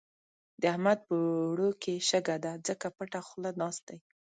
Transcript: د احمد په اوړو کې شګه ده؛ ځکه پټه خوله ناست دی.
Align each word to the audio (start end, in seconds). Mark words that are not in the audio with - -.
د 0.61 0.63
احمد 0.73 0.99
په 1.07 1.15
اوړو 1.43 1.69
کې 1.81 1.93
شګه 2.09 2.35
ده؛ 2.43 2.51
ځکه 2.67 2.87
پټه 2.97 3.19
خوله 3.27 3.51
ناست 3.61 3.81
دی. 3.89 3.97